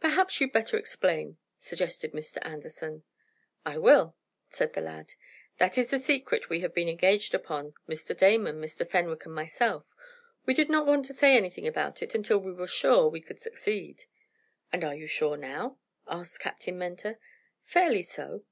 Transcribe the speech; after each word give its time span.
"Perhaps 0.00 0.40
you'd 0.40 0.54
better 0.54 0.78
explain," 0.78 1.36
suggested 1.58 2.12
Mr. 2.12 2.38
Anderson. 2.40 3.02
"I 3.66 3.76
will," 3.76 4.16
said 4.48 4.72
the 4.72 4.80
lad. 4.80 5.12
"That 5.58 5.76
is 5.76 5.90
the 5.90 5.98
secret 5.98 6.48
we 6.48 6.60
have 6.60 6.72
been 6.72 6.88
engaged 6.88 7.34
upon 7.34 7.74
Mr. 7.86 8.16
Damon, 8.16 8.58
Mr. 8.58 8.88
Fenwick 8.88 9.26
and 9.26 9.34
myself. 9.34 9.84
We 10.46 10.54
did 10.54 10.70
not 10.70 10.86
want 10.86 11.04
to 11.08 11.12
say 11.12 11.36
anything 11.36 11.66
about 11.66 12.00
it 12.02 12.14
until 12.14 12.38
we 12.38 12.52
were 12.54 12.66
sure 12.66 13.08
we 13.10 13.20
could 13.20 13.42
succeed." 13.42 14.06
"And 14.72 14.82
are 14.82 14.94
you 14.94 15.06
sure 15.06 15.36
now?" 15.36 15.76
asked 16.08 16.40
Captain 16.40 16.78
Mentor. 16.78 17.18
"Fairly 17.62 18.00
so." 18.00 18.44